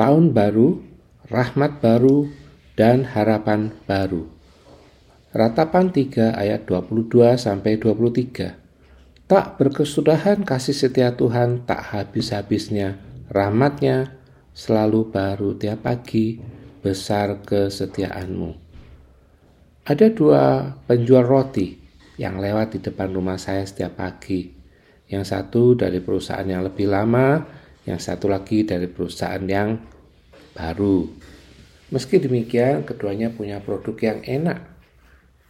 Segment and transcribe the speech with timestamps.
[0.00, 0.80] tahun baru,
[1.28, 2.24] rahmat baru,
[2.72, 4.24] dan harapan baru.
[5.36, 8.56] Ratapan 3 ayat 22 sampai 23.
[9.28, 12.96] Tak berkesudahan kasih setia Tuhan tak habis-habisnya,
[13.28, 14.16] rahmatnya
[14.56, 16.40] selalu baru tiap pagi,
[16.80, 18.56] besar kesetiaanmu.
[19.84, 21.76] Ada dua penjual roti
[22.16, 24.48] yang lewat di depan rumah saya setiap pagi.
[25.12, 29.80] Yang satu dari perusahaan yang lebih lama, yang satu lagi dari perusahaan yang
[30.52, 31.08] baru.
[31.90, 34.60] Meski demikian, keduanya punya produk yang enak.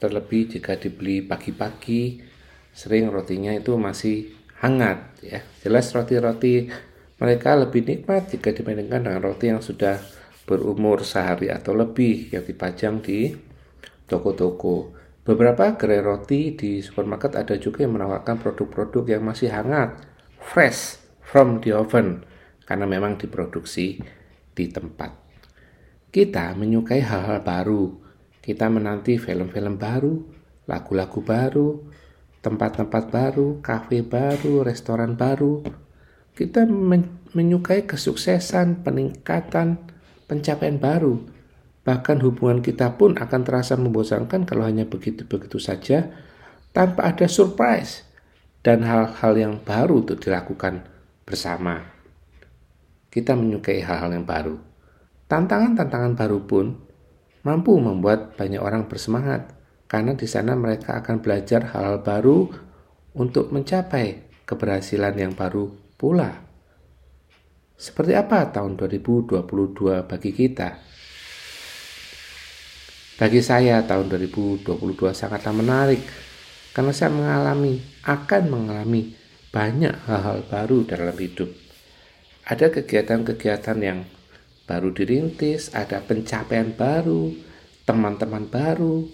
[0.00, 2.24] Terlebih jika dibeli pagi-pagi
[2.72, 4.32] sering rotinya itu masih
[4.64, 5.44] hangat ya.
[5.60, 6.72] Jelas roti-roti
[7.20, 10.00] mereka lebih nikmat jika dibandingkan dengan roti yang sudah
[10.48, 13.36] berumur sehari atau lebih yang dipajang di
[14.08, 14.96] toko-toko.
[15.20, 20.00] Beberapa gerai roti di supermarket ada juga yang menawarkan produk-produk yang masih hangat,
[20.40, 20.99] fresh
[21.30, 22.26] from the oven,
[22.66, 24.02] karena memang diproduksi
[24.50, 25.14] di tempat.
[26.10, 27.94] Kita menyukai hal-hal baru,
[28.42, 30.26] kita menanti film-film baru,
[30.66, 31.86] lagu-lagu baru,
[32.42, 35.62] tempat-tempat baru, kafe baru, restoran baru.
[36.34, 39.78] Kita men menyukai kesuksesan, peningkatan,
[40.26, 41.14] pencapaian baru.
[41.86, 46.10] Bahkan hubungan kita pun akan terasa membosankan kalau hanya begitu-begitu saja
[46.74, 48.02] tanpa ada surprise
[48.66, 50.90] dan hal-hal yang baru untuk dilakukan
[51.30, 51.78] bersama.
[53.06, 54.58] Kita menyukai hal-hal yang baru.
[55.30, 56.74] Tantangan-tantangan baru pun
[57.46, 59.54] mampu membuat banyak orang bersemangat
[59.86, 62.50] karena di sana mereka akan belajar hal-hal baru
[63.14, 66.34] untuk mencapai keberhasilan yang baru pula.
[67.78, 69.46] Seperti apa tahun 2022
[70.10, 70.68] bagi kita?
[73.16, 74.66] Bagi saya tahun 2022
[75.14, 76.02] sangatlah menarik
[76.72, 79.19] karena saya mengalami, akan mengalami
[79.50, 81.50] banyak hal-hal baru dalam hidup.
[82.46, 84.06] Ada kegiatan-kegiatan yang
[84.66, 87.34] baru dirintis, ada pencapaian baru,
[87.82, 89.10] teman-teman baru,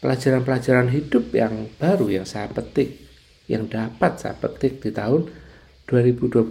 [0.00, 3.04] pelajaran-pelajaran hidup yang baru yang saya petik,
[3.48, 5.28] yang dapat saya petik di tahun
[5.88, 6.48] 2022.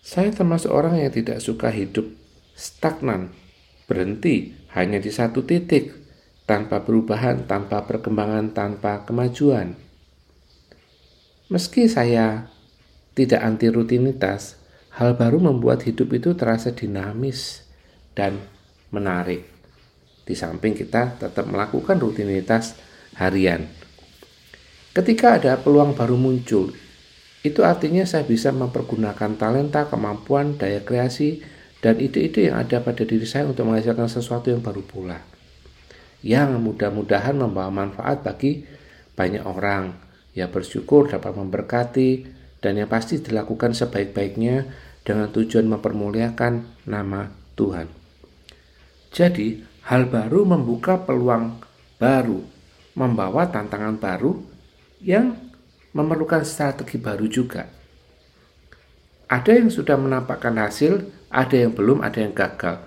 [0.00, 2.08] Saya termasuk orang yang tidak suka hidup
[2.56, 3.36] stagnan,
[3.84, 5.92] berhenti hanya di satu titik,
[6.48, 9.85] tanpa perubahan, tanpa perkembangan, tanpa kemajuan.
[11.46, 12.50] Meski saya
[13.14, 14.58] tidak anti rutinitas,
[14.98, 17.62] hal baru membuat hidup itu terasa dinamis
[18.18, 18.42] dan
[18.90, 19.46] menarik.
[20.26, 22.74] Di samping kita tetap melakukan rutinitas
[23.14, 23.62] harian.
[24.90, 26.74] Ketika ada peluang baru muncul,
[27.46, 31.46] itu artinya saya bisa mempergunakan talenta, kemampuan, daya kreasi,
[31.78, 35.22] dan ide-ide yang ada pada diri saya untuk menghasilkan sesuatu yang baru pula.
[36.26, 38.66] Yang mudah-mudahan membawa manfaat bagi
[39.14, 40.05] banyak orang.
[40.36, 42.28] Ya bersyukur dapat memberkati
[42.60, 44.68] dan yang pasti dilakukan sebaik-baiknya
[45.00, 47.88] dengan tujuan mempermuliakan nama Tuhan.
[49.16, 51.62] Jadi, Hal baru membuka peluang
[52.02, 52.42] baru,
[52.98, 54.34] membawa tantangan baru
[54.98, 55.38] yang
[55.94, 57.70] memerlukan strategi baru juga.
[59.30, 62.82] Ada yang sudah menampakkan hasil, ada yang belum, ada yang gagal.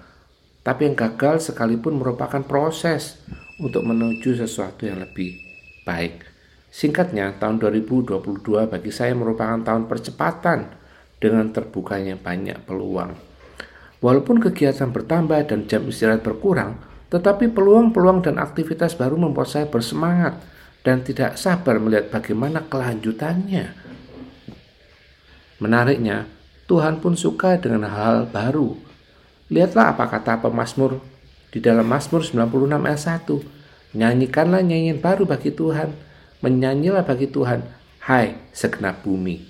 [0.59, 3.23] Tapi yang gagal sekalipun merupakan proses
[3.63, 5.39] untuk menuju sesuatu yang lebih
[5.87, 6.28] baik.
[6.69, 8.21] Singkatnya, tahun 2022
[8.69, 10.69] bagi saya merupakan tahun percepatan
[11.17, 13.17] dengan terbukanya banyak peluang.
[13.99, 20.39] Walaupun kegiatan bertambah dan jam istirahat berkurang, tetapi peluang-peluang dan aktivitas baru membuat saya bersemangat
[20.85, 23.75] dan tidak sabar melihat bagaimana kelanjutannya.
[25.59, 26.29] Menariknya,
[26.69, 28.77] Tuhan pun suka dengan hal baru.
[29.49, 31.01] Lihatlah apa kata pemazmur
[31.49, 33.97] di dalam Mazmur 96 ayat 1.
[33.97, 35.89] Nyanyikanlah nyanyian baru bagi Tuhan,
[36.43, 37.63] menyanyilah bagi Tuhan,
[38.05, 39.43] hai segenap bumi.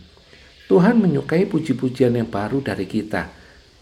[0.70, 3.30] Tuhan menyukai puji-pujian yang baru dari kita,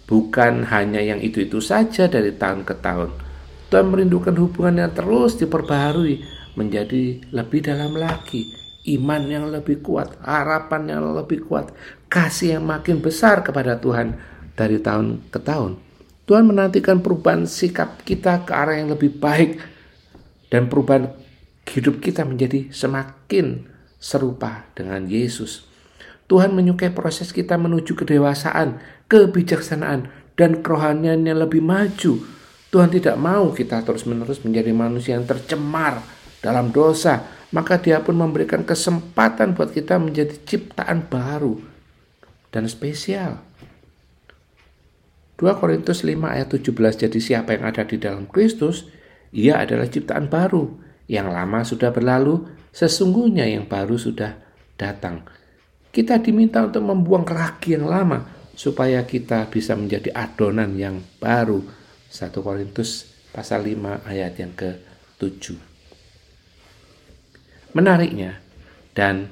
[0.07, 3.27] bukan hanya yang itu-itu saja dari tahun ke tahun
[3.67, 6.23] Tuhan merindukan hubungan yang terus diperbaharui
[6.55, 8.47] menjadi lebih dalam lagi,
[8.95, 11.75] iman yang lebih kuat, harapan yang lebih kuat,
[12.07, 14.15] kasih yang makin besar kepada Tuhan
[14.55, 15.83] dari tahun ke tahun.
[16.27, 19.59] Tuhan menantikan perubahan sikap kita ke arah yang lebih baik
[20.47, 21.11] dan perubahan
[21.73, 23.67] hidup kita menjadi semakin
[23.99, 25.67] serupa dengan Yesus.
[26.27, 32.37] Tuhan menyukai proses kita menuju kedewasaan, kebijaksanaan, dan kerohanian yang lebih maju
[32.67, 36.03] Tuhan tidak mau kita terus-menerus menjadi manusia yang tercemar
[36.43, 37.23] dalam dosa,
[37.55, 41.63] maka Dia pun memberikan kesempatan buat kita menjadi ciptaan baru
[42.51, 43.39] dan spesial.
[45.39, 48.89] 2 Korintus 5 ayat 17 Jadi siapa yang ada di dalam Kristus,
[49.31, 50.86] ia adalah ciptaan baru.
[51.07, 52.45] Yang lama sudah berlalu,
[52.75, 54.35] sesungguhnya yang baru sudah
[54.75, 55.23] datang.
[55.89, 61.63] Kita diminta untuk membuang ragi yang lama, supaya kita bisa menjadi adonan yang baru.
[62.11, 65.55] 1 Korintus pasal 5 ayat yang ke-7.
[67.71, 68.41] Menariknya,
[68.97, 69.29] dan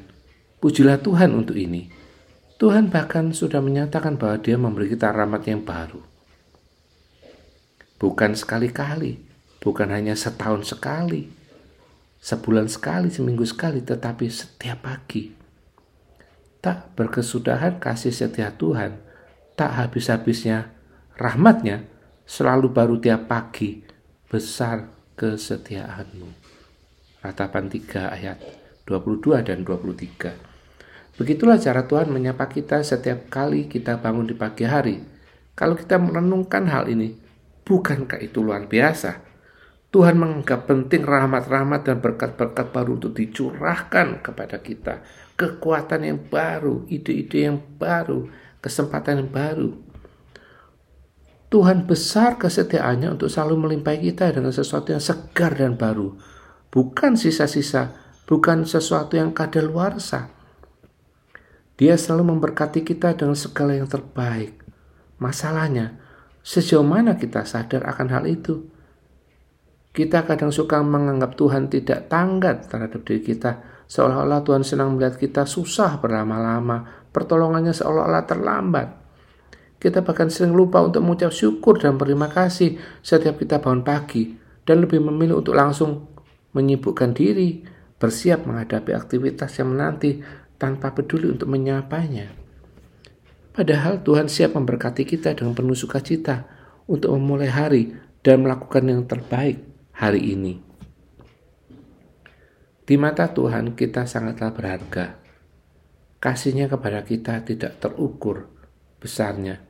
[0.61, 1.89] pujilah Tuhan untuk ini,
[2.55, 5.99] Tuhan bahkan sudah menyatakan bahwa dia memberi kita rahmat yang baru.
[7.99, 9.19] Bukan sekali-kali,
[9.59, 11.27] bukan hanya setahun sekali,
[12.25, 15.29] sebulan sekali, seminggu sekali, tetapi setiap pagi.
[16.57, 18.97] Tak berkesudahan kasih setia Tuhan,
[19.53, 20.73] tak habis-habisnya
[21.21, 21.85] rahmatnya
[22.25, 23.85] selalu baru tiap pagi,
[24.25, 26.41] besar kesetiaanmu.
[27.21, 28.41] Ratapan 3 ayat
[28.89, 31.21] 22 dan 23.
[31.21, 34.97] Begitulah cara Tuhan menyapa kita setiap kali kita bangun di pagi hari.
[35.53, 37.13] Kalau kita merenungkan hal ini,
[37.63, 39.34] bukankah itu luar biasa?
[39.95, 44.99] Tuhan menganggap penting rahmat-rahmat dan berkat-berkat baru untuk dicurahkan kepada kita.
[45.39, 48.27] Kekuatan yang baru, ide-ide yang baru,
[48.59, 49.71] kesempatan yang baru.
[51.47, 56.11] Tuhan besar kesetiaannya untuk selalu melimpahi kita dengan sesuatu yang segar dan baru.
[56.75, 57.95] Bukan sisa-sisa
[58.27, 60.27] bukan sesuatu yang kadaluarsa.
[61.79, 64.59] Dia selalu memberkati kita dengan segala yang terbaik.
[65.23, 65.95] Masalahnya,
[66.43, 68.74] sejauh mana kita sadar akan hal itu?
[69.95, 75.47] Kita kadang suka menganggap Tuhan tidak tanggap terhadap diri kita, seolah-olah Tuhan senang melihat kita
[75.47, 78.87] susah berlama-lama, pertolongannya seolah-olah terlambat.
[79.79, 84.35] Kita bahkan sering lupa untuk mengucap syukur dan berterima kasih setiap kita bangun pagi,
[84.67, 86.11] dan lebih memilih untuk langsung
[86.51, 87.63] menyibukkan diri
[87.95, 90.19] bersiap menghadapi aktivitas yang menanti
[90.59, 92.35] tanpa peduli untuk menyapanya.
[93.55, 96.43] Padahal Tuhan siap memberkati kita dengan penuh sukacita
[96.83, 100.59] untuk memulai hari dan melakukan yang terbaik hari ini.
[102.85, 105.17] Di mata Tuhan kita sangatlah berharga.
[106.21, 108.51] Kasihnya kepada kita tidak terukur
[109.01, 109.63] besarnya.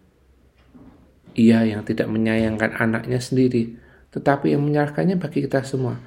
[1.36, 3.80] Ia yang tidak menyayangkan anaknya sendiri,
[4.12, 6.00] tetapi yang menyerahkannya bagi kita semua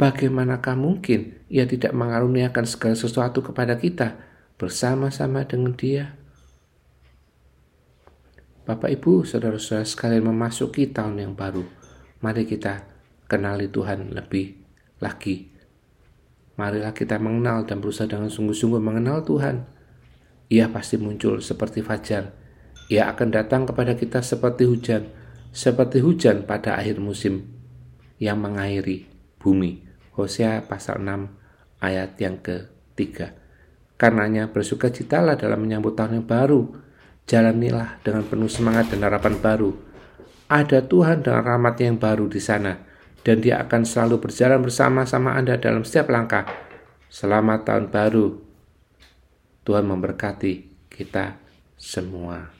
[0.00, 4.16] bagaimanakah mungkin ia tidak mengaruniakan segala sesuatu kepada kita
[4.56, 6.16] bersama-sama dengan dia?
[8.64, 11.68] Bapak Ibu, saudara-saudara sekalian memasuki tahun yang baru.
[12.24, 12.88] Mari kita
[13.30, 14.58] kenali Tuhan lebih
[14.98, 15.46] lagi.
[16.58, 19.64] Marilah kita mengenal dan berusaha dengan sungguh-sungguh mengenal Tuhan.
[20.50, 22.34] Ia pasti muncul seperti fajar.
[22.90, 25.06] Ia akan datang kepada kita seperti hujan,
[25.54, 27.46] seperti hujan pada akhir musim
[28.18, 29.06] yang mengairi
[29.38, 29.86] bumi.
[30.10, 33.32] Hosea pasal 6 ayat yang ketiga.
[33.96, 36.60] Karenanya bersuka citalah dalam menyambut tahun yang baru.
[37.30, 39.70] Jalanilah dengan penuh semangat dan harapan baru.
[40.50, 42.89] Ada Tuhan dengan rahmat yang baru di sana.
[43.20, 46.48] Dan dia akan selalu berjalan bersama-sama Anda dalam setiap langkah.
[47.10, 48.40] Selamat tahun baru.
[49.66, 50.52] Tuhan memberkati
[50.88, 51.36] kita
[51.76, 52.59] semua.